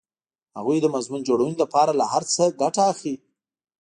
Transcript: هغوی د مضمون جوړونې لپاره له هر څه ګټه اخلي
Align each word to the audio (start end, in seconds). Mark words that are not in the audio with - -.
هغوی 0.57 0.77
د 0.81 0.85
مضمون 0.95 1.21
جوړونې 1.29 1.55
لپاره 1.63 1.91
له 1.99 2.05
هر 2.13 2.23
څه 2.33 2.43
ګټه 2.61 2.81
اخلي 2.91 3.15